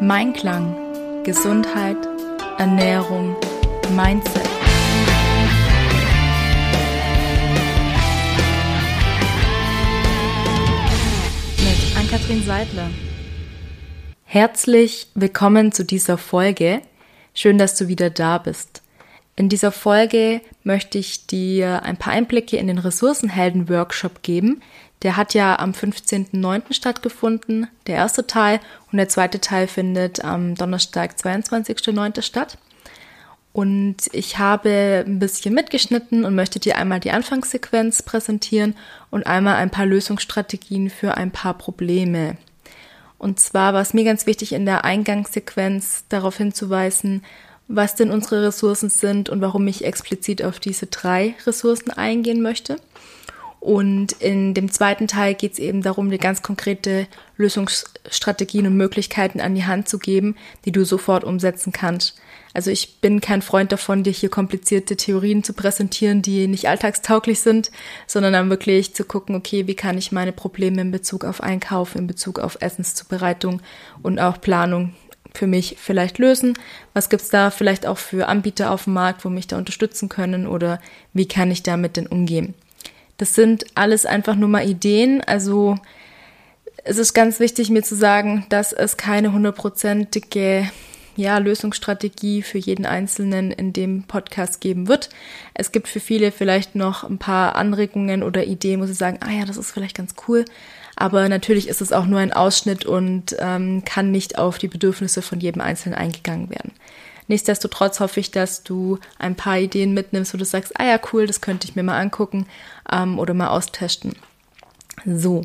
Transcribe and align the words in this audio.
Mein 0.00 0.32
Klang, 0.34 0.76
Gesundheit, 1.24 1.96
Ernährung, 2.58 3.34
Mindset. 3.96 4.42
Mit 11.58 11.96
Ann-Kathrin 11.98 12.44
Seidler. 12.44 12.90
Herzlich 14.24 15.08
willkommen 15.14 15.72
zu 15.72 15.84
dieser 15.84 16.18
Folge. 16.18 16.82
Schön, 17.32 17.56
dass 17.56 17.76
du 17.76 17.88
wieder 17.88 18.10
da 18.10 18.38
bist. 18.38 18.83
In 19.36 19.48
dieser 19.48 19.72
Folge 19.72 20.40
möchte 20.62 20.98
ich 20.98 21.26
dir 21.26 21.82
ein 21.82 21.96
paar 21.96 22.12
Einblicke 22.12 22.56
in 22.56 22.68
den 22.68 22.78
Ressourcenhelden-Workshop 22.78 24.22
geben. 24.22 24.62
Der 25.02 25.16
hat 25.16 25.34
ja 25.34 25.58
am 25.58 25.72
15.09. 25.72 26.72
stattgefunden, 26.72 27.66
der 27.86 27.96
erste 27.96 28.26
Teil, 28.26 28.60
und 28.92 28.98
der 28.98 29.08
zweite 29.08 29.40
Teil 29.40 29.66
findet 29.66 30.24
am 30.24 30.54
Donnerstag, 30.54 31.16
22.09. 31.16 32.22
statt. 32.22 32.58
Und 33.52 33.96
ich 34.12 34.38
habe 34.38 35.04
ein 35.06 35.18
bisschen 35.18 35.54
mitgeschnitten 35.54 36.24
und 36.24 36.34
möchte 36.34 36.58
dir 36.58 36.76
einmal 36.76 37.00
die 37.00 37.12
Anfangssequenz 37.12 38.02
präsentieren 38.02 38.74
und 39.10 39.26
einmal 39.26 39.56
ein 39.56 39.70
paar 39.70 39.86
Lösungsstrategien 39.86 40.90
für 40.90 41.16
ein 41.16 41.30
paar 41.30 41.54
Probleme. 41.54 42.36
Und 43.18 43.40
zwar 43.40 43.72
war 43.72 43.80
es 43.80 43.94
mir 43.94 44.04
ganz 44.04 44.26
wichtig, 44.26 44.52
in 44.52 44.66
der 44.66 44.84
Eingangssequenz 44.84 46.04
darauf 46.08 46.36
hinzuweisen, 46.36 47.22
was 47.68 47.94
denn 47.94 48.10
unsere 48.10 48.46
Ressourcen 48.46 48.90
sind 48.90 49.28
und 49.28 49.40
warum 49.40 49.66
ich 49.66 49.84
explizit 49.84 50.44
auf 50.44 50.60
diese 50.60 50.86
drei 50.86 51.34
Ressourcen 51.46 51.90
eingehen 51.90 52.42
möchte. 52.42 52.76
Und 53.64 54.12
in 54.12 54.52
dem 54.52 54.70
zweiten 54.70 55.08
Teil 55.08 55.34
geht 55.34 55.54
es 55.54 55.58
eben 55.58 55.80
darum, 55.80 56.10
dir 56.10 56.18
ganz 56.18 56.42
konkrete 56.42 57.06
Lösungsstrategien 57.38 58.66
und 58.66 58.76
Möglichkeiten 58.76 59.40
an 59.40 59.54
die 59.54 59.64
Hand 59.64 59.88
zu 59.88 59.98
geben, 59.98 60.36
die 60.66 60.72
du 60.72 60.84
sofort 60.84 61.24
umsetzen 61.24 61.72
kannst. 61.72 62.20
Also 62.52 62.70
ich 62.70 63.00
bin 63.00 63.22
kein 63.22 63.40
Freund 63.40 63.72
davon, 63.72 64.02
dir 64.04 64.12
hier 64.12 64.28
komplizierte 64.28 64.96
Theorien 64.96 65.42
zu 65.42 65.54
präsentieren, 65.54 66.20
die 66.20 66.46
nicht 66.46 66.68
alltagstauglich 66.68 67.40
sind, 67.40 67.70
sondern 68.06 68.34
dann 68.34 68.50
wirklich 68.50 68.94
zu 68.94 69.04
gucken, 69.04 69.34
okay, 69.34 69.66
wie 69.66 69.74
kann 69.74 69.96
ich 69.96 70.12
meine 70.12 70.32
Probleme 70.32 70.82
in 70.82 70.90
Bezug 70.90 71.24
auf 71.24 71.42
Einkauf, 71.42 71.96
in 71.96 72.06
Bezug 72.06 72.40
auf 72.40 72.58
Essenszubereitung 72.60 73.62
und 74.02 74.20
auch 74.20 74.42
Planung 74.42 74.92
für 75.34 75.46
mich 75.46 75.76
vielleicht 75.78 76.18
lösen? 76.18 76.56
Was 76.92 77.08
gibt's 77.08 77.28
da 77.28 77.50
vielleicht 77.50 77.86
auch 77.86 77.98
für 77.98 78.28
Anbieter 78.28 78.70
auf 78.70 78.84
dem 78.84 78.94
Markt, 78.94 79.24
wo 79.24 79.28
mich 79.28 79.46
da 79.46 79.58
unterstützen 79.58 80.08
können 80.08 80.46
oder 80.46 80.80
wie 81.12 81.26
kann 81.26 81.50
ich 81.50 81.62
damit 81.62 81.96
denn 81.96 82.06
umgehen? 82.06 82.54
Das 83.16 83.34
sind 83.34 83.66
alles 83.74 84.06
einfach 84.06 84.36
nur 84.36 84.48
mal 84.48 84.68
Ideen. 84.68 85.22
Also 85.22 85.76
es 86.84 86.98
ist 86.98 87.14
ganz 87.14 87.40
wichtig 87.40 87.70
mir 87.70 87.82
zu 87.82 87.96
sagen, 87.96 88.46
dass 88.48 88.72
es 88.72 88.96
keine 88.96 89.32
hundertprozentige 89.32 90.70
ja, 91.16 91.38
Lösungsstrategie 91.38 92.42
für 92.42 92.58
jeden 92.58 92.86
Einzelnen 92.86 93.50
in 93.52 93.72
dem 93.72 94.04
Podcast 94.04 94.60
geben 94.60 94.88
wird. 94.88 95.10
Es 95.54 95.72
gibt 95.72 95.88
für 95.88 96.00
viele 96.00 96.32
vielleicht 96.32 96.74
noch 96.74 97.04
ein 97.04 97.18
paar 97.18 97.54
Anregungen 97.56 98.22
oder 98.22 98.44
Ideen, 98.44 98.80
wo 98.80 98.86
sie 98.86 98.94
sagen, 98.94 99.18
ah 99.20 99.30
ja, 99.30 99.44
das 99.44 99.56
ist 99.56 99.70
vielleicht 99.70 99.96
ganz 99.96 100.14
cool. 100.26 100.44
Aber 100.96 101.28
natürlich 101.28 101.68
ist 101.68 101.80
es 101.80 101.92
auch 101.92 102.06
nur 102.06 102.20
ein 102.20 102.32
Ausschnitt 102.32 102.84
und 102.84 103.36
ähm, 103.38 103.84
kann 103.84 104.10
nicht 104.10 104.38
auf 104.38 104.58
die 104.58 104.68
Bedürfnisse 104.68 105.22
von 105.22 105.40
jedem 105.40 105.60
Einzelnen 105.60 105.98
eingegangen 105.98 106.50
werden. 106.50 106.72
Nichtsdestotrotz 107.26 108.00
hoffe 108.00 108.20
ich, 108.20 108.30
dass 108.30 108.62
du 108.64 108.98
ein 109.18 109.34
paar 109.34 109.58
Ideen 109.58 109.94
mitnimmst, 109.94 110.34
wo 110.34 110.38
du 110.38 110.44
sagst, 110.44 110.78
ah 110.78 110.84
ja, 110.84 111.00
cool, 111.12 111.26
das 111.26 111.40
könnte 111.40 111.66
ich 111.66 111.74
mir 111.74 111.82
mal 111.82 111.98
angucken 111.98 112.46
ähm, 112.92 113.18
oder 113.18 113.34
mal 113.34 113.48
austesten. 113.48 114.14
So, 115.06 115.42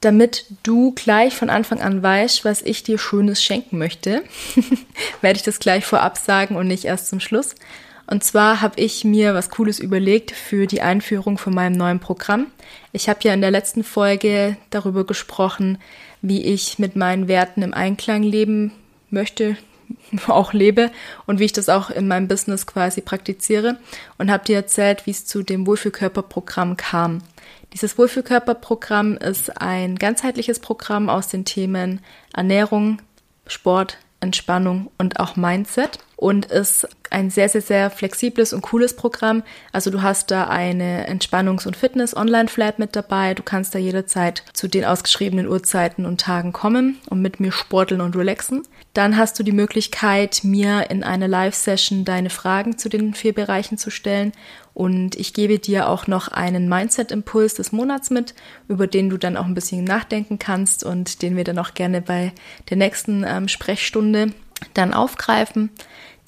damit 0.00 0.46
du 0.62 0.92
gleich 0.92 1.36
von 1.36 1.50
Anfang 1.50 1.80
an 1.80 2.02
weißt, 2.02 2.44
was 2.44 2.62
ich 2.62 2.82
dir 2.82 2.98
Schönes 2.98 3.42
schenken 3.42 3.78
möchte, 3.78 4.22
werde 5.20 5.36
ich 5.36 5.42
das 5.42 5.58
gleich 5.58 5.84
vorab 5.84 6.18
sagen 6.18 6.56
und 6.56 6.68
nicht 6.68 6.84
erst 6.84 7.08
zum 7.08 7.20
Schluss. 7.20 7.54
Und 8.10 8.24
zwar 8.24 8.60
habe 8.60 8.80
ich 8.80 9.04
mir 9.04 9.34
was 9.34 9.50
Cooles 9.50 9.78
überlegt 9.78 10.32
für 10.32 10.66
die 10.66 10.82
Einführung 10.82 11.38
von 11.38 11.54
meinem 11.54 11.76
neuen 11.76 12.00
Programm. 12.00 12.48
Ich 12.90 13.08
habe 13.08 13.20
ja 13.22 13.32
in 13.32 13.40
der 13.40 13.52
letzten 13.52 13.84
Folge 13.84 14.56
darüber 14.70 15.06
gesprochen, 15.06 15.78
wie 16.20 16.44
ich 16.44 16.80
mit 16.80 16.96
meinen 16.96 17.28
Werten 17.28 17.62
im 17.62 17.72
Einklang 17.72 18.24
leben 18.24 18.72
möchte, 19.10 19.56
auch 20.26 20.52
lebe 20.52 20.90
und 21.26 21.38
wie 21.38 21.44
ich 21.44 21.52
das 21.52 21.68
auch 21.68 21.88
in 21.88 22.08
meinem 22.08 22.26
Business 22.26 22.66
quasi 22.66 23.00
praktiziere 23.00 23.78
und 24.18 24.28
habe 24.28 24.44
dir 24.44 24.56
erzählt, 24.56 25.06
wie 25.06 25.12
es 25.12 25.24
zu 25.24 25.44
dem 25.44 25.64
Wohlfühlkörperprogramm 25.64 26.76
kam. 26.76 27.22
Dieses 27.72 27.96
Wohlfühlkörperprogramm 27.96 29.18
ist 29.18 29.62
ein 29.62 29.94
ganzheitliches 29.94 30.58
Programm 30.58 31.08
aus 31.08 31.28
den 31.28 31.44
Themen 31.44 32.00
Ernährung, 32.34 33.00
Sport, 33.46 33.98
Entspannung 34.18 34.90
und 34.98 35.20
auch 35.20 35.36
Mindset 35.36 36.00
und 36.20 36.44
ist 36.44 36.86
ein 37.08 37.30
sehr, 37.30 37.48
sehr, 37.48 37.62
sehr 37.62 37.88
flexibles 37.88 38.52
und 38.52 38.60
cooles 38.60 38.94
Programm. 38.94 39.42
Also 39.72 39.90
du 39.90 40.02
hast 40.02 40.30
da 40.30 40.48
eine 40.48 41.08
Entspannungs- 41.08 41.66
und 41.66 41.78
Fitness-Online-Flat 41.78 42.78
mit 42.78 42.94
dabei. 42.94 43.32
Du 43.32 43.42
kannst 43.42 43.74
da 43.74 43.78
jederzeit 43.78 44.44
zu 44.52 44.68
den 44.68 44.84
ausgeschriebenen 44.84 45.48
Uhrzeiten 45.48 46.04
und 46.04 46.20
Tagen 46.20 46.52
kommen 46.52 46.98
und 47.08 47.22
mit 47.22 47.40
mir 47.40 47.52
sporteln 47.52 48.02
und 48.02 48.16
relaxen. 48.16 48.64
Dann 48.92 49.16
hast 49.16 49.38
du 49.38 49.42
die 49.42 49.52
Möglichkeit, 49.52 50.40
mir 50.44 50.90
in 50.90 51.04
einer 51.04 51.26
Live-Session 51.26 52.04
deine 52.04 52.28
Fragen 52.28 52.76
zu 52.76 52.90
den 52.90 53.14
vier 53.14 53.32
Bereichen 53.32 53.78
zu 53.78 53.88
stellen. 53.88 54.32
Und 54.74 55.16
ich 55.16 55.32
gebe 55.32 55.58
dir 55.58 55.88
auch 55.88 56.06
noch 56.06 56.28
einen 56.28 56.68
Mindset-Impuls 56.68 57.54
des 57.54 57.72
Monats 57.72 58.10
mit, 58.10 58.34
über 58.68 58.86
den 58.86 59.08
du 59.08 59.16
dann 59.16 59.38
auch 59.38 59.46
ein 59.46 59.54
bisschen 59.54 59.84
nachdenken 59.84 60.38
kannst 60.38 60.84
und 60.84 61.22
den 61.22 61.38
wir 61.38 61.44
dann 61.44 61.58
auch 61.58 61.72
gerne 61.72 62.02
bei 62.02 62.32
der 62.68 62.76
nächsten 62.76 63.24
ähm, 63.26 63.48
Sprechstunde 63.48 64.32
dann 64.74 64.94
aufgreifen. 64.94 65.70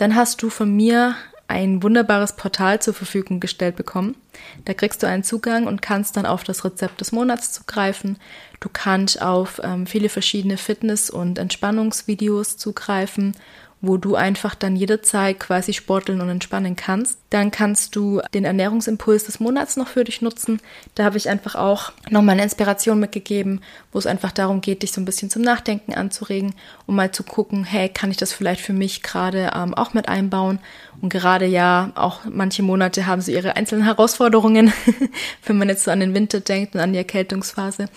Dann 0.02 0.16
hast 0.16 0.42
du 0.42 0.50
von 0.50 0.74
mir 0.74 1.14
ein 1.46 1.80
wunderbares 1.84 2.34
Portal 2.34 2.82
zur 2.82 2.92
Verfügung 2.92 3.38
gestellt 3.38 3.76
bekommen. 3.76 4.16
Da 4.64 4.74
kriegst 4.74 5.00
du 5.00 5.06
einen 5.06 5.22
Zugang 5.22 5.68
und 5.68 5.80
kannst 5.80 6.16
dann 6.16 6.26
auf 6.26 6.42
das 6.42 6.64
Rezept 6.64 7.00
des 7.00 7.12
Monats 7.12 7.52
zugreifen. 7.52 8.18
Du 8.58 8.68
kannst 8.68 9.22
auf 9.22 9.60
ähm, 9.62 9.86
viele 9.86 10.08
verschiedene 10.08 10.56
Fitness- 10.56 11.08
und 11.08 11.38
Entspannungsvideos 11.38 12.56
zugreifen 12.56 13.36
wo 13.82 13.96
du 13.96 14.14
einfach 14.14 14.54
dann 14.54 14.76
jederzeit 14.76 15.40
quasi 15.40 15.72
sporteln 15.72 16.20
und 16.20 16.28
entspannen 16.28 16.76
kannst. 16.76 17.18
Dann 17.30 17.50
kannst 17.50 17.96
du 17.96 18.20
den 18.32 18.44
Ernährungsimpuls 18.44 19.24
des 19.24 19.40
Monats 19.40 19.76
noch 19.76 19.88
für 19.88 20.04
dich 20.04 20.22
nutzen. 20.22 20.60
Da 20.94 21.02
habe 21.04 21.16
ich 21.16 21.28
einfach 21.28 21.56
auch 21.56 21.92
nochmal 22.08 22.34
eine 22.34 22.44
Inspiration 22.44 23.00
mitgegeben, 23.00 23.60
wo 23.92 23.98
es 23.98 24.06
einfach 24.06 24.30
darum 24.30 24.60
geht, 24.60 24.84
dich 24.84 24.92
so 24.92 25.00
ein 25.00 25.04
bisschen 25.04 25.30
zum 25.30 25.42
Nachdenken 25.42 25.94
anzuregen, 25.94 26.54
um 26.86 26.94
mal 26.94 27.10
zu 27.10 27.24
gucken, 27.24 27.64
hey, 27.64 27.88
kann 27.88 28.12
ich 28.12 28.16
das 28.16 28.32
vielleicht 28.32 28.60
für 28.60 28.72
mich 28.72 29.02
gerade 29.02 29.50
ähm, 29.52 29.74
auch 29.74 29.94
mit 29.94 30.08
einbauen? 30.08 30.60
Und 31.00 31.08
gerade 31.08 31.46
ja, 31.46 31.90
auch 31.96 32.20
manche 32.30 32.62
Monate 32.62 33.06
haben 33.06 33.20
so 33.20 33.32
ihre 33.32 33.56
einzelnen 33.56 33.84
Herausforderungen, 33.84 34.72
wenn 35.44 35.58
man 35.58 35.68
jetzt 35.68 35.82
so 35.82 35.90
an 35.90 35.98
den 35.98 36.14
Winter 36.14 36.38
denkt 36.38 36.76
und 36.76 36.80
an 36.80 36.92
die 36.92 36.98
Erkältungsphase. 36.98 37.88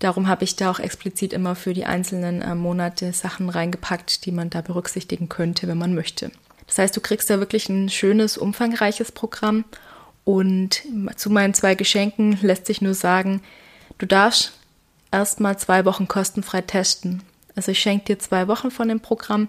Darum 0.00 0.28
habe 0.28 0.44
ich 0.44 0.56
da 0.56 0.70
auch 0.70 0.80
explizit 0.80 1.32
immer 1.32 1.54
für 1.54 1.74
die 1.74 1.84
einzelnen 1.84 2.42
äh, 2.42 2.54
Monate 2.54 3.12
Sachen 3.12 3.48
reingepackt, 3.48 4.24
die 4.24 4.32
man 4.32 4.50
da 4.50 4.62
berücksichtigen 4.62 5.28
könnte, 5.28 5.68
wenn 5.68 5.78
man 5.78 5.94
möchte. 5.94 6.32
Das 6.66 6.78
heißt, 6.78 6.96
du 6.96 7.00
kriegst 7.00 7.28
da 7.30 7.38
wirklich 7.38 7.68
ein 7.68 7.88
schönes, 7.88 8.38
umfangreiches 8.38 9.12
Programm. 9.12 9.64
Und 10.24 10.82
zu 11.16 11.30
meinen 11.30 11.54
zwei 11.54 11.74
Geschenken 11.74 12.38
lässt 12.42 12.66
sich 12.66 12.80
nur 12.80 12.94
sagen, 12.94 13.42
du 13.98 14.06
darfst 14.06 14.52
erstmal 15.10 15.58
zwei 15.58 15.84
Wochen 15.84 16.08
kostenfrei 16.08 16.62
testen. 16.62 17.22
Also 17.56 17.72
ich 17.72 17.80
schenke 17.80 18.06
dir 18.06 18.18
zwei 18.18 18.48
Wochen 18.48 18.70
von 18.70 18.88
dem 18.88 19.00
Programm, 19.00 19.48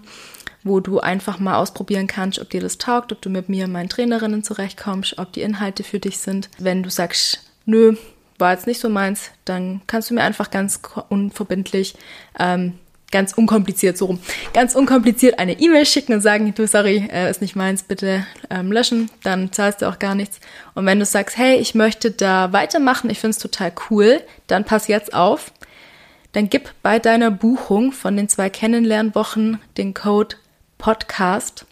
wo 0.64 0.80
du 0.80 1.00
einfach 1.00 1.38
mal 1.38 1.56
ausprobieren 1.56 2.08
kannst, 2.08 2.38
ob 2.38 2.50
dir 2.50 2.60
das 2.60 2.78
taugt, 2.78 3.12
ob 3.12 3.22
du 3.22 3.30
mit 3.30 3.48
mir 3.48 3.64
und 3.64 3.72
meinen 3.72 3.88
Trainerinnen 3.88 4.44
zurechtkommst, 4.44 5.18
ob 5.18 5.32
die 5.32 5.42
Inhalte 5.42 5.82
für 5.84 6.00
dich 6.00 6.18
sind. 6.18 6.50
Wenn 6.58 6.82
du 6.82 6.90
sagst, 6.90 7.40
nö, 7.64 7.96
war 8.42 8.52
jetzt 8.52 8.66
nicht 8.66 8.80
so 8.80 8.90
meins, 8.90 9.30
dann 9.46 9.80
kannst 9.86 10.10
du 10.10 10.14
mir 10.14 10.22
einfach 10.22 10.50
ganz 10.50 10.80
unverbindlich, 11.08 11.94
ähm, 12.38 12.74
ganz 13.10 13.32
unkompliziert 13.32 13.96
so 13.96 14.06
rum, 14.06 14.18
ganz 14.52 14.74
unkompliziert 14.74 15.38
eine 15.38 15.60
E-Mail 15.60 15.86
schicken 15.86 16.14
und 16.14 16.20
sagen, 16.20 16.52
du, 16.54 16.66
sorry, 16.66 17.08
äh, 17.12 17.30
ist 17.30 17.40
nicht 17.40 17.56
meins, 17.56 17.84
bitte 17.84 18.26
ähm, 18.50 18.72
löschen, 18.72 19.10
dann 19.22 19.52
zahlst 19.52 19.80
du 19.82 19.86
auch 19.86 19.98
gar 19.98 20.14
nichts. 20.14 20.40
Und 20.74 20.84
wenn 20.86 20.98
du 20.98 21.04
sagst, 21.04 21.38
hey, 21.38 21.56
ich 21.56 21.74
möchte 21.74 22.10
da 22.10 22.52
weitermachen, 22.52 23.08
ich 23.10 23.20
finde 23.20 23.36
es 23.36 23.38
total 23.38 23.72
cool, 23.88 24.20
dann 24.46 24.64
pass 24.64 24.88
jetzt 24.88 25.14
auf, 25.14 25.52
dann 26.32 26.50
gib 26.50 26.70
bei 26.82 26.98
deiner 26.98 27.30
Buchung 27.30 27.92
von 27.92 28.16
den 28.16 28.28
zwei 28.28 28.50
Kennenlernwochen 28.50 29.60
den 29.76 29.94
Code 29.94 30.36
Podcast, 30.78 31.66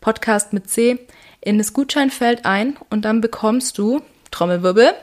Podcast 0.00 0.52
mit 0.52 0.70
C, 0.70 0.98
in 1.40 1.58
das 1.58 1.72
Gutscheinfeld 1.72 2.44
ein 2.44 2.76
und 2.90 3.04
dann 3.04 3.20
bekommst 3.20 3.78
du, 3.78 4.02
Trommelwirbel, 4.30 4.94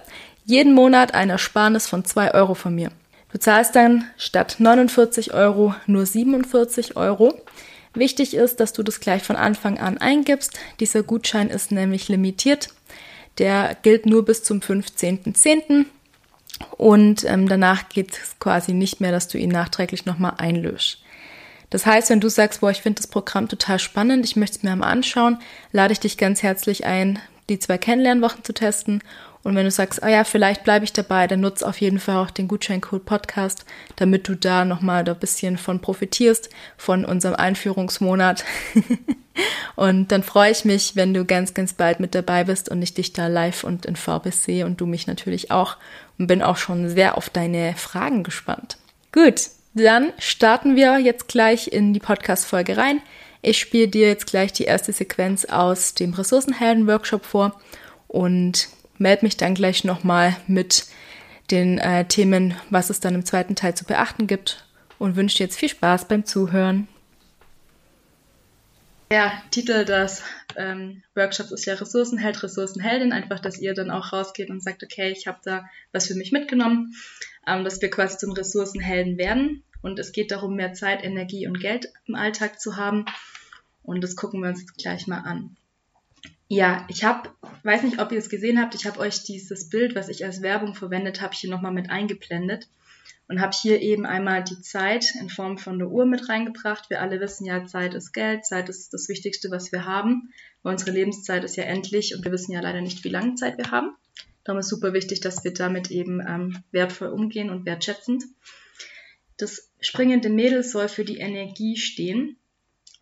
jeden 0.45 0.73
Monat 0.73 1.13
ein 1.13 1.29
Ersparnis 1.29 1.87
von 1.87 2.05
2 2.05 2.33
Euro 2.33 2.53
von 2.53 2.75
mir. 2.75 2.91
Du 3.31 3.39
zahlst 3.39 3.75
dann 3.75 4.05
statt 4.17 4.57
49 4.59 5.33
Euro 5.33 5.73
nur 5.87 6.05
47 6.05 6.95
Euro. 6.95 7.33
Wichtig 7.93 8.35
ist, 8.35 8.59
dass 8.59 8.73
du 8.73 8.83
das 8.83 8.99
gleich 8.99 9.23
von 9.23 9.35
Anfang 9.35 9.79
an 9.79 9.97
eingibst. 9.97 10.59
Dieser 10.79 11.03
Gutschein 11.03 11.49
ist 11.49 11.71
nämlich 11.71 12.09
limitiert. 12.09 12.69
Der 13.39 13.75
gilt 13.81 14.05
nur 14.05 14.25
bis 14.25 14.43
zum 14.43 14.59
15.10. 14.59 15.85
Und 16.77 17.23
ähm, 17.25 17.47
danach 17.47 17.89
geht 17.89 18.11
es 18.11 18.37
quasi 18.39 18.73
nicht 18.73 19.01
mehr, 19.01 19.11
dass 19.11 19.27
du 19.27 19.37
ihn 19.37 19.49
nachträglich 19.49 20.05
nochmal 20.05 20.35
einlöst. 20.37 20.99
Das 21.69 21.87
heißt, 21.87 22.11
wenn 22.11 22.19
du 22.19 22.29
sagst, 22.29 22.61
boah, 22.61 22.69
ich 22.69 22.83
finde 22.83 23.01
das 23.01 23.07
Programm 23.07 23.47
total 23.47 23.79
spannend, 23.79 24.25
ich 24.25 24.35
möchte 24.35 24.57
es 24.57 24.63
mir 24.63 24.75
mal 24.75 24.91
anschauen, 24.91 25.39
lade 25.71 25.91
ich 25.91 25.99
dich 25.99 26.19
ganz 26.19 26.43
herzlich 26.43 26.85
ein, 26.85 27.17
die 27.49 27.57
zwei 27.57 27.79
Kennenlernwochen 27.79 28.43
zu 28.43 28.53
testen. 28.53 29.01
Und 29.43 29.55
wenn 29.55 29.65
du 29.65 29.71
sagst, 29.71 30.01
ah 30.01 30.09
ja, 30.09 30.23
vielleicht 30.23 30.63
bleibe 30.63 30.85
ich 30.85 30.93
dabei, 30.93 31.27
dann 31.27 31.41
nutze 31.41 31.67
auf 31.67 31.81
jeden 31.81 31.99
Fall 31.99 32.17
auch 32.17 32.31
den 32.31 32.47
Gutscheincode 32.47 33.03
Podcast, 33.03 33.65
damit 33.97 34.27
du 34.27 34.35
da 34.35 34.63
nochmal 34.63 35.07
ein 35.07 35.19
bisschen 35.19 35.57
von 35.57 35.81
profitierst, 35.81 36.49
von 36.77 37.03
unserem 37.03 37.35
Einführungsmonat. 37.35 38.45
und 39.75 40.11
dann 40.13 40.23
freue 40.23 40.51
ich 40.51 40.63
mich, 40.63 40.95
wenn 40.95 41.13
du 41.13 41.25
ganz, 41.25 41.53
ganz 41.53 41.73
bald 41.73 41.99
mit 41.99 42.15
dabei 42.15 42.45
bist 42.45 42.69
und 42.69 42.81
ich 42.81 42.93
dich 42.93 43.11
da 43.11 43.27
live 43.27 43.65
und 43.65 43.85
in 43.85 43.97
Farbe 43.97 44.31
sehe 44.31 44.65
und 44.65 44.79
du 44.79 44.85
mich 44.85 45.07
natürlich 45.07 45.51
auch 45.51 45.75
und 46.17 46.27
bin 46.27 46.41
auch 46.41 46.57
schon 46.57 46.87
sehr 46.87 47.17
auf 47.17 47.29
deine 47.29 47.73
Fragen 47.75 48.23
gespannt. 48.23 48.77
Gut, 49.11 49.49
dann 49.73 50.13
starten 50.19 50.75
wir 50.77 50.99
jetzt 50.99 51.27
gleich 51.27 51.67
in 51.67 51.93
die 51.93 51.99
Podcast-Folge 51.99 52.77
rein. 52.77 53.01
Ich 53.41 53.59
spiele 53.59 53.89
dir 53.89 54.07
jetzt 54.07 54.27
gleich 54.27 54.53
die 54.53 54.63
erste 54.63 54.93
Sequenz 54.93 55.43
aus 55.43 55.95
dem 55.95 56.13
Ressourcenhelden-Workshop 56.13 57.25
vor 57.25 57.59
und 58.07 58.69
melde 58.97 59.25
mich 59.25 59.37
dann 59.37 59.55
gleich 59.55 59.83
nochmal 59.83 60.35
mit 60.47 60.85
den 61.51 61.77
äh, 61.77 62.05
Themen, 62.05 62.55
was 62.69 62.89
es 62.89 62.99
dann 62.99 63.15
im 63.15 63.25
zweiten 63.25 63.55
Teil 63.55 63.75
zu 63.75 63.85
beachten 63.85 64.27
gibt 64.27 64.65
und 64.99 65.15
wünsche 65.15 65.37
dir 65.37 65.43
jetzt 65.43 65.59
viel 65.59 65.69
Spaß 65.69 66.07
beim 66.07 66.25
Zuhören. 66.25 66.87
Der 69.11 69.31
Titel 69.51 69.85
des 69.85 70.23
ähm, 70.55 71.03
Workshops 71.13 71.51
ist 71.51 71.65
ja 71.65 71.75
Ressourcenheld, 71.75 72.41
Ressourcenheldin. 72.41 73.13
Einfach, 73.13 73.39
dass 73.39 73.59
ihr 73.59 73.75
dann 73.75 73.91
auch 73.91 74.11
rausgeht 74.11 74.49
und 74.49 74.63
sagt, 74.63 74.83
okay, 74.83 75.11
ich 75.11 75.27
habe 75.27 75.37
da 75.43 75.69
was 75.91 76.07
für 76.07 76.15
mich 76.15 76.31
mitgenommen, 76.31 76.95
ähm, 77.45 77.63
dass 77.63 77.81
wir 77.81 77.91
quasi 77.91 78.17
zum 78.17 78.31
Ressourcenhelden 78.31 79.17
werden. 79.17 79.63
Und 79.83 79.99
es 79.99 80.13
geht 80.13 80.31
darum, 80.31 80.55
mehr 80.55 80.73
Zeit, 80.73 81.03
Energie 81.03 81.45
und 81.45 81.59
Geld 81.59 81.89
im 82.05 82.15
Alltag 82.15 82.59
zu 82.59 82.75
haben. 82.77 83.05
Und 83.83 84.01
das 84.01 84.15
gucken 84.15 84.41
wir 84.41 84.49
uns 84.49 84.61
jetzt 84.61 84.77
gleich 84.77 85.05
mal 85.05 85.19
an. 85.19 85.57
Ja, 86.53 86.85
ich 86.87 87.03
habe, 87.03 87.31
weiß 87.63 87.81
nicht, 87.81 87.99
ob 87.99 88.11
ihr 88.11 88.19
es 88.19 88.29
gesehen 88.29 88.61
habt, 88.61 88.75
ich 88.75 88.85
habe 88.85 88.99
euch 88.99 89.23
dieses 89.23 89.69
Bild, 89.69 89.95
was 89.95 90.07
ich 90.07 90.23
als 90.23 90.43
Werbung 90.43 90.75
verwendet 90.75 91.19
habe, 91.19 91.33
hier 91.33 91.49
nochmal 91.49 91.71
mit 91.71 91.89
eingeblendet 91.89 92.69
und 93.27 93.41
habe 93.41 93.55
hier 93.59 93.81
eben 93.81 94.05
einmal 94.05 94.43
die 94.43 94.61
Zeit 94.61 95.15
in 95.19 95.31
Form 95.31 95.57
von 95.57 95.79
der 95.79 95.89
Uhr 95.89 96.05
mit 96.05 96.29
reingebracht. 96.29 96.91
Wir 96.91 97.01
alle 97.01 97.19
wissen 97.19 97.45
ja, 97.45 97.65
Zeit 97.65 97.95
ist 97.95 98.13
Geld, 98.13 98.45
Zeit 98.45 98.69
ist 98.69 98.93
das 98.93 99.09
Wichtigste, 99.09 99.49
was 99.49 99.71
wir 99.71 99.85
haben, 99.85 100.31
weil 100.61 100.73
unsere 100.73 100.91
Lebenszeit 100.91 101.43
ist 101.43 101.55
ja 101.55 101.63
endlich 101.63 102.15
und 102.15 102.23
wir 102.23 102.31
wissen 102.31 102.51
ja 102.51 102.61
leider 102.61 102.81
nicht, 102.81 103.03
wie 103.03 103.09
lange 103.09 103.33
Zeit 103.33 103.57
wir 103.57 103.71
haben. 103.71 103.95
Darum 104.43 104.59
ist 104.59 104.69
super 104.69 104.93
wichtig, 104.93 105.21
dass 105.21 105.43
wir 105.43 105.55
damit 105.55 105.89
eben 105.89 106.21
ähm, 106.21 106.63
wertvoll 106.69 107.07
umgehen 107.07 107.49
und 107.49 107.65
wertschätzend. 107.65 108.25
Das 109.37 109.71
springende 109.81 110.29
Mädel 110.29 110.61
soll 110.63 110.87
für 110.87 111.03
die 111.03 111.17
Energie 111.17 111.77
stehen. 111.77 112.37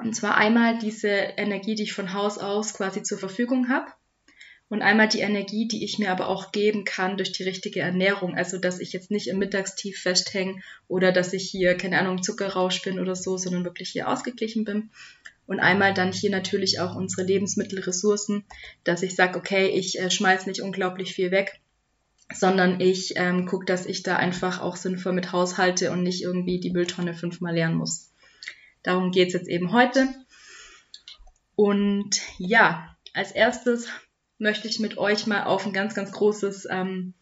Und 0.03 0.15
zwar 0.15 0.37
einmal 0.37 0.79
diese 0.79 1.09
Energie, 1.09 1.75
die 1.75 1.83
ich 1.83 1.93
von 1.93 2.13
Haus 2.13 2.37
aus 2.37 2.73
quasi 2.73 3.03
zur 3.03 3.17
Verfügung 3.17 3.69
habe. 3.69 3.87
Und 4.67 4.81
einmal 4.81 5.09
die 5.09 5.19
Energie, 5.19 5.67
die 5.67 5.83
ich 5.83 5.99
mir 5.99 6.11
aber 6.11 6.29
auch 6.29 6.53
geben 6.53 6.85
kann 6.85 7.17
durch 7.17 7.33
die 7.33 7.43
richtige 7.43 7.81
Ernährung. 7.81 8.35
Also, 8.35 8.57
dass 8.57 8.79
ich 8.79 8.93
jetzt 8.93 9.11
nicht 9.11 9.27
im 9.27 9.37
Mittagstief 9.37 9.99
festhänge 9.99 10.61
oder 10.87 11.11
dass 11.11 11.33
ich 11.33 11.49
hier, 11.49 11.75
keine 11.75 11.99
Ahnung, 11.99 12.23
Zuckerrausch 12.23 12.81
bin 12.81 12.99
oder 12.99 13.15
so, 13.15 13.37
sondern 13.37 13.65
wirklich 13.65 13.89
hier 13.89 14.07
ausgeglichen 14.07 14.63
bin. 14.63 14.89
Und 15.45 15.59
einmal 15.59 15.93
dann 15.93 16.13
hier 16.13 16.29
natürlich 16.29 16.79
auch 16.79 16.95
unsere 16.95 17.27
Lebensmittelressourcen, 17.27 18.45
dass 18.85 19.03
ich 19.03 19.15
sage, 19.15 19.37
okay, 19.37 19.67
ich 19.67 19.99
äh, 19.99 20.09
schmeiß 20.09 20.45
nicht 20.45 20.61
unglaublich 20.61 21.13
viel 21.13 21.31
weg, 21.31 21.59
sondern 22.33 22.79
ich 22.79 23.13
ähm, 23.17 23.45
gucke, 23.45 23.65
dass 23.65 23.85
ich 23.85 24.03
da 24.03 24.15
einfach 24.15 24.61
auch 24.61 24.77
sinnvoll 24.77 25.11
mit 25.11 25.33
haushalte 25.33 25.91
und 25.91 26.03
nicht 26.03 26.23
irgendwie 26.23 26.61
die 26.61 26.71
Mülltonne 26.71 27.13
fünfmal 27.13 27.55
leeren 27.55 27.75
muss. 27.75 28.10
Darum 28.83 29.11
geht's 29.11 29.33
jetzt 29.33 29.47
eben 29.47 29.71
heute. 29.71 30.07
Und 31.55 32.21
ja, 32.37 32.95
als 33.13 33.31
erstes 33.31 33.87
möchte 34.37 34.67
ich 34.67 34.79
mit 34.79 34.97
euch 34.97 35.27
mal 35.27 35.43
auf 35.43 35.65
ein 35.65 35.73
ganz, 35.73 35.93
ganz 35.93 36.11
großes 36.11 36.67
ähm, 36.69 37.13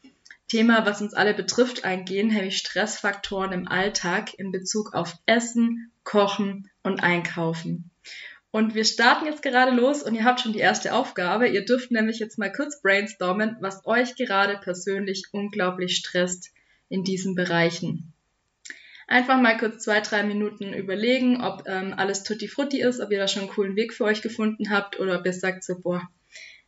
Thema, 0.47 0.85
was 0.85 1.01
uns 1.01 1.13
alle 1.13 1.33
betrifft, 1.33 1.83
eingehen, 1.83 2.29
nämlich 2.29 2.57
Stressfaktoren 2.57 3.51
im 3.51 3.67
Alltag 3.67 4.33
in 4.35 4.51
Bezug 4.51 4.93
auf 4.93 5.15
Essen, 5.25 5.91
Kochen 6.03 6.69
und 6.81 7.01
Einkaufen. 7.01 7.91
Und 8.51 8.73
wir 8.73 8.83
starten 8.83 9.27
jetzt 9.27 9.43
gerade 9.43 9.71
los 9.71 10.01
und 10.01 10.15
ihr 10.15 10.23
habt 10.23 10.39
schon 10.39 10.53
die 10.53 10.59
erste 10.59 10.93
Aufgabe. 10.93 11.47
Ihr 11.47 11.65
dürft 11.65 11.91
nämlich 11.91 12.17
jetzt 12.17 12.39
mal 12.39 12.51
kurz 12.51 12.81
brainstormen, 12.81 13.57
was 13.59 13.85
euch 13.85 14.15
gerade 14.15 14.57
persönlich 14.57 15.25
unglaublich 15.31 15.95
stresst 15.97 16.51
in 16.89 17.03
diesen 17.03 17.35
Bereichen. 17.35 18.13
Einfach 19.11 19.41
mal 19.41 19.57
kurz 19.57 19.83
zwei, 19.83 20.01
drei 20.01 20.21
Minuten 20.21 20.71
überlegen, 20.71 21.41
ob 21.41 21.63
ähm, 21.65 21.95
alles 21.97 22.21
tutti 22.21 22.47
frutti 22.47 22.79
ist, 22.79 22.99
ob 22.99 23.09
ihr 23.11 23.17
da 23.17 23.27
schon 23.27 23.41
einen 23.41 23.51
coolen 23.51 23.75
Weg 23.75 23.91
für 23.91 24.03
euch 24.03 24.21
gefunden 24.21 24.69
habt 24.69 24.99
oder 24.99 25.17
ob 25.17 25.25
ihr 25.25 25.33
sagt 25.33 25.63
so, 25.63 25.79
boah, 25.79 26.07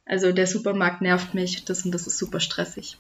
also 0.07 0.31
der 0.31 0.47
Supermarkt 0.47 1.03
nervt 1.03 1.35
mich, 1.35 1.65
das 1.65 1.85
und 1.85 1.91
das 1.91 2.07
ist 2.07 2.17
super 2.17 2.39
stressig. 2.39 2.97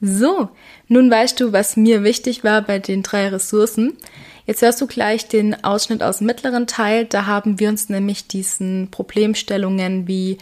So, 0.00 0.48
nun 0.88 1.08
weißt 1.08 1.38
du, 1.38 1.52
was 1.52 1.76
mir 1.76 2.02
wichtig 2.02 2.42
war 2.42 2.60
bei 2.62 2.80
den 2.80 3.04
drei 3.04 3.28
Ressourcen. 3.28 3.96
Jetzt 4.44 4.62
hörst 4.62 4.80
du 4.80 4.88
gleich 4.88 5.28
den 5.28 5.62
Ausschnitt 5.62 6.02
aus 6.02 6.18
dem 6.18 6.26
mittleren 6.26 6.66
Teil. 6.66 7.04
Da 7.04 7.26
haben 7.26 7.60
wir 7.60 7.68
uns 7.68 7.88
nämlich 7.88 8.26
diesen 8.26 8.90
Problemstellungen 8.90 10.08
wie, 10.08 10.38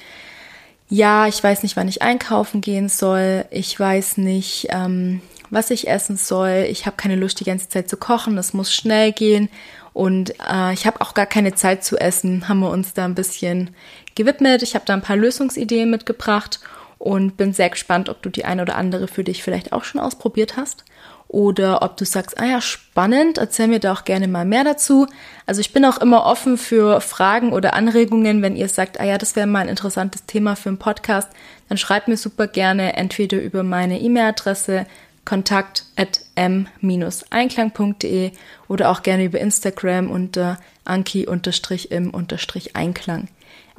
ja, 0.89 1.27
ich 1.27 1.45
weiß 1.45 1.63
nicht, 1.63 1.77
wann 1.77 1.89
ich 1.89 2.01
einkaufen 2.01 2.63
gehen 2.63 2.89
soll, 2.89 3.45
ich 3.51 3.79
weiß 3.79 4.17
nicht, 4.17 4.69
ähm, 4.71 5.21
was 5.51 5.71
ich 5.71 5.89
essen 5.89 6.17
soll. 6.17 6.67
Ich 6.69 6.87
habe 6.87 6.97
keine 6.97 7.17
Lust, 7.17 7.41
die 7.41 7.45
ganze 7.45 7.69
Zeit 7.69 7.89
zu 7.89 7.97
kochen. 7.97 8.39
Es 8.39 8.55
muss 8.55 8.73
schnell 8.75 9.13
gehen. 9.13 9.49
Und 9.93 10.31
äh, 10.41 10.73
ich 10.75 10.87
habe 10.87 11.01
auch 11.01 11.15
gar 11.15 11.27
keine 11.27 11.55
Zeit 11.55 11.85
zu 11.85 11.97
essen. 11.97 12.49
Haben 12.49 12.61
wir 12.61 12.71
uns 12.71 12.93
da 12.93 13.05
ein 13.05 13.15
bisschen 13.15 13.71
gewidmet. 14.15 14.63
Ich 14.63 14.75
habe 14.75 14.85
da 14.85 14.95
ein 14.95 15.03
paar 15.03 15.17
Lösungsideen 15.17 15.91
mitgebracht 15.91 16.61
und 16.99 17.37
bin 17.37 17.53
sehr 17.53 17.71
gespannt, 17.71 18.09
ob 18.09 18.23
du 18.23 18.31
die 18.31 18.45
eine 18.45 18.63
oder 18.63 18.77
andere 18.77 19.09
für 19.09 19.25
dich 19.25 19.43
vielleicht 19.43 19.73
auch 19.73 19.85
schon 19.85 20.01
ausprobiert 20.01 20.57
hast. 20.57 20.85
Oder 21.29 21.83
ob 21.83 21.97
du 21.97 22.05
sagst, 22.05 22.39
ah 22.39 22.45
ja, 22.45 22.61
spannend, 22.61 23.39
erzähl 23.39 23.67
mir 23.67 23.81
da 23.81 23.93
auch 23.93 24.05
gerne 24.05 24.29
mal 24.29 24.45
mehr 24.45 24.63
dazu. 24.63 25.09
Also 25.45 25.61
ich 25.61 25.73
bin 25.73 25.85
auch 25.85 25.99
immer 25.99 26.25
offen 26.25 26.57
für 26.57 27.01
Fragen 27.01 27.53
oder 27.53 27.75
Anregungen, 27.75 28.43
wenn 28.43 28.55
ihr 28.55 28.69
sagt, 28.69 29.01
ah 29.01 29.05
ja, 29.05 29.19
das 29.19 29.35
wäre 29.35 29.49
mal 29.49 29.61
ein 29.61 29.69
interessantes 29.69 30.27
Thema 30.27 30.55
für 30.55 30.69
einen 30.69 30.79
Podcast, 30.79 31.29
dann 31.69 31.79
schreibt 31.79 32.07
mir 32.07 32.17
super 32.17 32.47
gerne 32.47 32.97
entweder 32.97 33.43
über 33.43 33.65
meine 33.65 34.01
E-Mail-Adresse 34.01 34.87
kontakt 35.27 35.85
at 35.97 36.23
m-einklang.de 36.37 38.31
oder 38.69 38.91
auch 38.91 39.03
gerne 39.03 39.25
über 39.25 39.39
Instagram 39.39 40.11
unter 40.11 40.59
anki-im-einklang. 40.87 43.29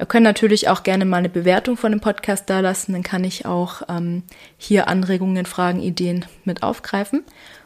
Ihr 0.00 0.06
könnt 0.06 0.22
natürlich 0.22 0.68
auch 0.68 0.84
gerne 0.84 1.04
mal 1.04 1.16
eine 1.16 1.28
Bewertung 1.28 1.76
von 1.76 1.90
dem 1.90 2.00
Podcast 2.00 2.48
da 2.48 2.60
lassen, 2.60 2.92
dann 2.92 3.02
kann 3.02 3.24
ich 3.24 3.46
auch 3.46 3.82
ähm, 3.88 4.22
hier 4.56 4.86
Anregungen, 4.86 5.44
Fragen, 5.44 5.82
Ideen 5.82 6.24
mit 6.44 6.62
aufgreifen. 6.62 7.24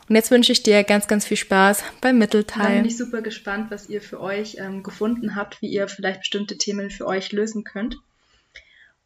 Und 0.08 0.16
jetzt 0.16 0.30
wünsche 0.30 0.52
ich 0.52 0.62
dir 0.62 0.82
ganz, 0.84 1.08
ganz 1.08 1.26
viel 1.26 1.36
Spaß 1.36 1.84
beim 2.00 2.16
Mittelteil. 2.18 2.62
Da 2.62 2.74
bin 2.74 2.86
ich 2.86 2.96
super 2.96 3.20
gespannt, 3.22 3.70
was 3.70 3.88
ihr 3.88 4.00
für 4.00 4.20
euch 4.20 4.56
ähm, 4.58 4.82
gefunden 4.82 5.36
habt, 5.36 5.60
wie 5.60 5.68
ihr 5.68 5.88
vielleicht 5.88 6.20
bestimmte 6.20 6.56
Themen 6.58 6.90
für 6.90 7.06
euch 7.06 7.32
lösen 7.32 7.64
könnt. 7.64 7.98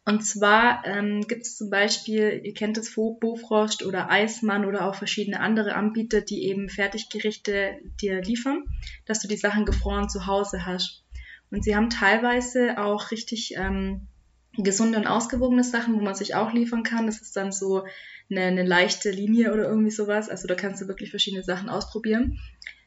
Und 0.07 0.25
zwar 0.25 0.85
ähm, 0.85 1.27
gibt 1.27 1.41
es 1.41 1.57
zum 1.57 1.69
Beispiel, 1.69 2.39
ihr 2.41 2.53
kennt 2.53 2.77
das 2.77 2.95
Bofrost 2.95 3.85
oder 3.85 4.09
Eismann 4.09 4.63
oder 4.63 4.87
auch 4.87 4.95
verschiedene 4.95 5.41
andere 5.41 5.75
Anbieter, 5.75 6.21
die 6.21 6.45
eben 6.45 6.69
Fertiggerichte 6.69 7.77
dir 7.99 8.21
liefern, 8.21 8.63
dass 9.05 9.19
du 9.19 9.27
die 9.27 9.35
Sachen 9.35 9.65
gefroren 9.65 10.07
zu 10.07 10.25
Hause 10.25 10.65
hast. 10.65 11.03
Und 11.51 11.65
sie 11.65 11.75
haben 11.75 11.89
teilweise 11.89 12.77
auch 12.77 13.11
richtig 13.11 13.55
ähm, 13.57 14.07
gesunde 14.55 14.97
und 14.97 15.07
ausgewogene 15.07 15.65
Sachen, 15.65 15.95
wo 15.95 15.99
man 16.01 16.15
sich 16.15 16.35
auch 16.35 16.53
liefern 16.53 16.83
kann. 16.83 17.07
Das 17.07 17.19
ist 17.19 17.35
dann 17.35 17.51
so 17.51 17.83
eine, 18.31 18.43
eine 18.43 18.63
leichte 18.63 19.11
Linie 19.11 19.51
oder 19.53 19.67
irgendwie 19.67 19.91
sowas. 19.91 20.29
Also 20.29 20.47
da 20.47 20.55
kannst 20.55 20.81
du 20.81 20.87
wirklich 20.87 21.09
verschiedene 21.09 21.43
Sachen 21.43 21.67
ausprobieren. 21.67 22.39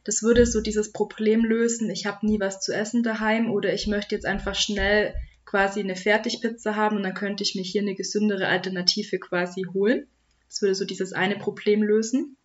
Das 0.05 0.23
würde 0.23 0.47
so 0.47 0.63
dieses 0.63 0.91
Problem 0.91 1.45
lösen, 1.45 1.91
ich 1.91 2.07
habe 2.07 2.25
nie 2.27 2.41
was 2.41 2.63
zu 2.63 2.73
essen 2.73 3.03
daheim 3.03 3.51
oder 3.51 3.75
ich 3.75 3.89
möchte 3.89 4.15
jetzt 4.15 4.25
einfach 4.25 4.55
schnell 4.55 5.13
quasi 5.51 5.81
eine 5.81 5.97
Fertigpizza 5.97 6.77
haben 6.77 6.97
und 6.97 7.03
dann 7.03 7.15
könnte 7.15 7.43
ich 7.43 7.57
mir 7.57 7.63
hier 7.63 7.83
eine 7.83 7.97
gesündere 7.97 8.47
Alternative 8.47 9.19
quasi 9.19 9.67
holen. 9.75 10.07
Das 10.49 10.63
würde 10.63 10.77
so 10.77 10.85
dieses 10.85 11.13
eine 11.13 11.37
Problem 11.37 11.83
lösen. 11.83 12.37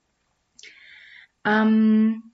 Ähm, 1.45 2.31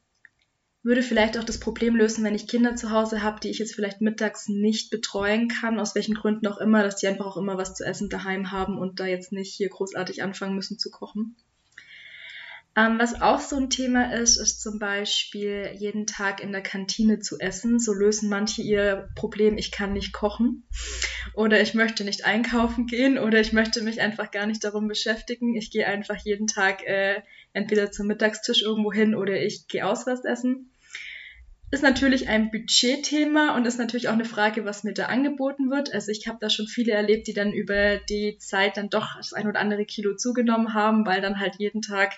würde 0.82 1.04
vielleicht 1.04 1.38
auch 1.38 1.44
das 1.44 1.60
Problem 1.60 1.98
lösen, 1.98 2.24
wenn 2.24 2.36
ich 2.36 2.48
Kinder 2.48 2.78
zu 2.78 2.90
Hause 2.90 3.22
habe, 3.22 3.42
die 3.42 3.50
ich 3.50 3.60
jetzt 3.60 3.76
vielleicht 3.76 4.00
mittags 4.00 4.48
nicht 4.48 4.92
betreuen 4.92 5.50
kann, 5.50 5.78
aus 5.78 5.94
welchen 5.94 6.16
Gründen 6.16 6.48
auch 6.48 6.58
immer, 6.58 6.84
dass 6.84 6.96
die 6.96 7.08
einfach 7.08 7.26
auch 7.26 7.38
immer 7.38 7.58
was 7.58 7.76
zu 7.76 7.84
essen 7.84 8.08
daheim 8.08 8.52
haben 8.52 8.78
und 8.78 9.02
da 9.02 9.06
jetzt 9.06 9.34
nicht 9.34 9.54
hier 9.54 9.68
großartig 9.68 10.24
anfangen 10.24 10.56
müssen 10.56 10.80
zu 10.80 10.90
kochen. 10.90 11.36
Ähm, 12.78 13.00
was 13.00 13.22
auch 13.22 13.42
so 13.42 13.58
ein 13.58 13.70
Thema 13.70 14.14
ist, 14.14 14.38
ist 14.38 14.62
zum 14.62 14.80
Beispiel 14.80 15.72
jeden 15.78 16.08
Tag 16.08 16.42
in 16.42 16.54
der 16.54 16.64
Kantine 16.64 17.20
zu 17.20 17.38
essen. 17.38 17.80
So 17.80 17.92
lösen 17.92 18.30
manche 18.30 18.62
ihr 18.62 19.10
Problem, 19.16 19.58
ich 19.58 19.72
kann 19.72 19.92
nicht 19.92 20.14
kochen 20.14 20.64
oder 21.34 21.62
ich 21.62 21.74
möchte 21.74 22.06
nicht 22.06 22.26
einkaufen 22.26 22.88
gehen 22.88 23.18
oder 23.18 23.42
ich 23.42 23.52
möchte 23.52 23.82
mich 23.82 24.00
einfach 24.00 24.32
gar 24.32 24.46
nicht 24.46 24.64
darum 24.64 24.88
beschäftigen. 24.88 25.58
Ich 25.58 25.70
gehe 25.70 25.86
einfach 25.86 26.16
jeden 26.24 26.48
Tag 26.48 26.88
äh, 26.88 27.22
entweder 27.52 27.92
zum 27.92 28.08
Mittagstisch 28.08 28.62
irgendwo 28.62 28.94
hin 28.94 29.16
oder 29.16 29.42
ich 29.42 29.68
gehe 29.68 29.86
auswärts 29.86 30.24
essen. 30.24 30.72
Ist 31.72 31.84
natürlich 31.84 32.30
ein 32.30 32.52
Budgetthema 32.52 33.56
und 33.56 33.66
ist 33.66 33.80
natürlich 33.80 34.08
auch 34.08 34.14
eine 34.14 34.26
Frage, 34.26 34.64
was 34.64 34.86
mir 34.86 34.94
da 34.94 35.08
angeboten 35.08 35.70
wird. 35.70 35.94
Also 35.94 36.12
ich 36.12 36.28
habe 36.28 36.38
da 36.40 36.50
schon 36.50 36.68
viele 36.68 36.94
erlebt, 36.94 37.28
die 37.28 37.34
dann 37.34 37.52
über 37.52 37.98
die 37.98 38.38
Zeit 38.40 38.78
dann 38.78 38.90
doch 38.90 39.18
das 39.18 39.34
ein 39.34 39.48
oder 39.48 39.60
andere 39.60 39.86
Kilo 39.86 40.16
zugenommen 40.16 40.74
haben, 40.74 41.06
weil 41.06 41.22
dann 41.22 41.40
halt 41.40 41.56
jeden 41.60 41.82
Tag 41.82 42.14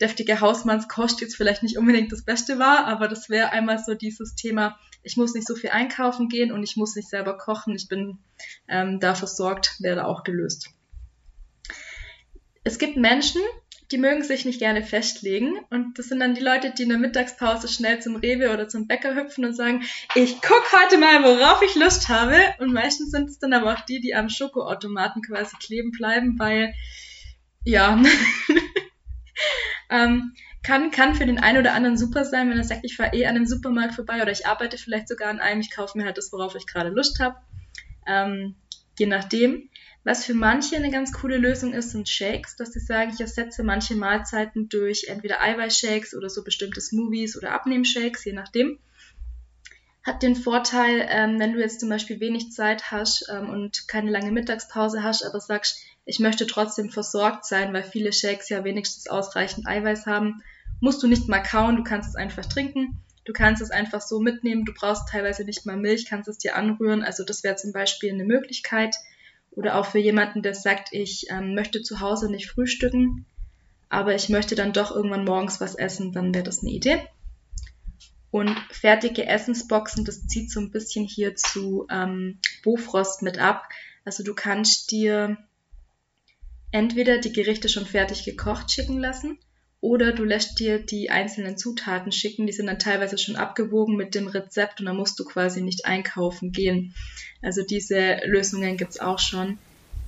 deftige 0.00 0.40
Hausmannskost 0.40 1.20
jetzt 1.20 1.36
vielleicht 1.36 1.62
nicht 1.62 1.78
unbedingt 1.78 2.12
das 2.12 2.24
Beste 2.24 2.58
war, 2.58 2.86
aber 2.86 3.08
das 3.08 3.28
wäre 3.28 3.50
einmal 3.50 3.78
so 3.78 3.94
dieses 3.94 4.34
Thema, 4.34 4.78
ich 5.02 5.16
muss 5.16 5.34
nicht 5.34 5.46
so 5.46 5.54
viel 5.54 5.70
einkaufen 5.70 6.28
gehen 6.28 6.52
und 6.52 6.62
ich 6.62 6.76
muss 6.76 6.94
nicht 6.94 7.08
selber 7.08 7.36
kochen, 7.36 7.74
ich 7.74 7.88
bin 7.88 8.18
ähm, 8.68 9.00
da 9.00 9.14
versorgt, 9.14 9.76
wäre 9.80 10.06
auch 10.06 10.24
gelöst. 10.24 10.70
Es 12.64 12.78
gibt 12.78 12.96
Menschen, 12.96 13.40
die 13.90 13.98
mögen 13.98 14.22
sich 14.22 14.44
nicht 14.44 14.58
gerne 14.58 14.82
festlegen 14.82 15.58
und 15.70 15.98
das 15.98 16.08
sind 16.08 16.20
dann 16.20 16.34
die 16.34 16.42
Leute, 16.42 16.72
die 16.76 16.82
in 16.82 16.90
der 16.90 16.98
Mittagspause 16.98 17.68
schnell 17.68 18.00
zum 18.00 18.16
Rewe 18.16 18.52
oder 18.52 18.68
zum 18.68 18.86
Bäcker 18.86 19.14
hüpfen 19.14 19.46
und 19.46 19.54
sagen, 19.54 19.82
ich 20.14 20.42
guck 20.42 20.64
heute 20.82 20.98
mal, 20.98 21.22
worauf 21.24 21.62
ich 21.62 21.74
Lust 21.74 22.08
habe 22.08 22.36
und 22.58 22.72
meistens 22.72 23.10
sind 23.10 23.30
es 23.30 23.38
dann 23.38 23.54
aber 23.54 23.72
auch 23.72 23.80
die, 23.86 24.00
die 24.00 24.14
am 24.14 24.28
Schokoautomaten 24.28 25.22
quasi 25.22 25.56
kleben 25.58 25.90
bleiben, 25.90 26.38
weil 26.38 26.74
ja, 27.64 28.00
Ähm, 29.90 30.34
kann, 30.62 30.90
kann 30.90 31.14
für 31.14 31.24
den 31.24 31.38
einen 31.38 31.58
oder 31.58 31.72
anderen 31.72 31.96
super 31.96 32.24
sein, 32.24 32.50
wenn 32.50 32.58
er 32.58 32.64
sagt, 32.64 32.84
ich 32.84 32.96
fahre 32.96 33.16
eh 33.16 33.26
an 33.26 33.36
einem 33.36 33.46
Supermarkt 33.46 33.94
vorbei 33.94 34.20
oder 34.20 34.32
ich 34.32 34.46
arbeite 34.46 34.76
vielleicht 34.76 35.08
sogar 35.08 35.28
an 35.28 35.40
einem, 35.40 35.60
ich 35.60 35.74
kaufe 35.74 35.96
mir 35.96 36.04
halt 36.04 36.18
das, 36.18 36.32
worauf 36.32 36.54
ich 36.54 36.66
gerade 36.66 36.90
Lust 36.90 37.20
habe. 37.20 37.36
Ähm, 38.06 38.56
je 38.98 39.06
nachdem. 39.06 39.70
Was 40.04 40.24
für 40.24 40.34
manche 40.34 40.76
eine 40.76 40.90
ganz 40.90 41.12
coole 41.12 41.36
Lösung 41.36 41.74
ist, 41.74 41.90
sind 41.90 42.08
Shakes, 42.08 42.56
dass 42.56 42.72
sie 42.72 42.80
sagen, 42.80 43.12
ich 43.12 43.20
ersetze 43.20 43.62
manche 43.62 43.94
Mahlzeiten 43.94 44.68
durch 44.68 45.06
entweder 45.08 45.42
Eiweißshakes 45.42 46.14
oder 46.14 46.30
so 46.30 46.44
bestimmte 46.44 46.80
Smoothies 46.80 47.36
oder 47.36 47.52
Abnehmshakes, 47.52 48.24
je 48.24 48.32
nachdem. 48.32 48.78
Hat 50.08 50.22
den 50.22 50.36
Vorteil, 50.36 51.06
ähm, 51.10 51.38
wenn 51.38 51.52
du 51.52 51.60
jetzt 51.60 51.80
zum 51.80 51.90
Beispiel 51.90 52.18
wenig 52.18 52.50
Zeit 52.50 52.90
hast 52.90 53.26
ähm, 53.30 53.50
und 53.50 53.88
keine 53.88 54.10
lange 54.10 54.32
Mittagspause 54.32 55.02
hast, 55.02 55.22
aber 55.22 55.38
sagst, 55.38 55.82
ich 56.06 56.18
möchte 56.18 56.46
trotzdem 56.46 56.88
versorgt 56.88 57.44
sein, 57.44 57.74
weil 57.74 57.82
viele 57.82 58.10
Shakes 58.14 58.48
ja 58.48 58.64
wenigstens 58.64 59.08
ausreichend 59.08 59.66
Eiweiß 59.66 60.06
haben, 60.06 60.42
musst 60.80 61.02
du 61.02 61.08
nicht 61.08 61.28
mal 61.28 61.42
kauen, 61.42 61.76
du 61.76 61.82
kannst 61.82 62.08
es 62.08 62.16
einfach 62.16 62.46
trinken. 62.46 63.02
Du 63.26 63.34
kannst 63.34 63.60
es 63.60 63.70
einfach 63.70 64.00
so 64.00 64.18
mitnehmen, 64.18 64.64
du 64.64 64.72
brauchst 64.72 65.10
teilweise 65.10 65.44
nicht 65.44 65.66
mal 65.66 65.76
Milch, 65.76 66.06
kannst 66.06 66.26
es 66.26 66.38
dir 66.38 66.56
anrühren. 66.56 67.02
Also 67.02 67.22
das 67.22 67.44
wäre 67.44 67.56
zum 67.56 67.72
Beispiel 67.72 68.10
eine 68.10 68.24
Möglichkeit. 68.24 68.96
Oder 69.50 69.76
auch 69.76 69.84
für 69.84 69.98
jemanden, 69.98 70.40
der 70.40 70.54
sagt, 70.54 70.88
ich 70.92 71.26
ähm, 71.28 71.54
möchte 71.54 71.82
zu 71.82 72.00
Hause 72.00 72.30
nicht 72.30 72.50
frühstücken, 72.50 73.26
aber 73.90 74.14
ich 74.14 74.30
möchte 74.30 74.54
dann 74.54 74.72
doch 74.72 74.90
irgendwann 74.90 75.26
morgens 75.26 75.60
was 75.60 75.74
essen, 75.74 76.12
dann 76.12 76.32
wäre 76.32 76.44
das 76.44 76.62
eine 76.62 76.70
Idee. 76.70 76.98
Und 78.30 78.56
fertige 78.70 79.26
Essensboxen, 79.26 80.04
das 80.04 80.26
zieht 80.26 80.50
so 80.50 80.60
ein 80.60 80.70
bisschen 80.70 81.06
hier 81.06 81.34
zu 81.34 81.86
ähm, 81.90 82.38
Bofrost 82.62 83.22
mit 83.22 83.38
ab. 83.38 83.68
Also 84.04 84.22
du 84.22 84.34
kannst 84.34 84.90
dir 84.90 85.38
entweder 86.70 87.18
die 87.18 87.32
Gerichte 87.32 87.68
schon 87.68 87.86
fertig 87.86 88.24
gekocht 88.24 88.70
schicken 88.70 88.98
lassen 88.98 89.38
oder 89.80 90.12
du 90.12 90.24
lässt 90.24 90.58
dir 90.58 90.78
die 90.78 91.10
einzelnen 91.10 91.56
Zutaten 91.56 92.12
schicken. 92.12 92.46
Die 92.46 92.52
sind 92.52 92.66
dann 92.66 92.78
teilweise 92.78 93.16
schon 93.16 93.36
abgewogen 93.36 93.96
mit 93.96 94.14
dem 94.14 94.26
Rezept 94.26 94.80
und 94.80 94.86
dann 94.86 94.96
musst 94.96 95.18
du 95.18 95.24
quasi 95.24 95.62
nicht 95.62 95.86
einkaufen 95.86 96.52
gehen. 96.52 96.94
Also 97.42 97.62
diese 97.62 98.20
Lösungen 98.26 98.76
gibt's 98.76 98.98
auch 98.98 99.18
schon. 99.18 99.58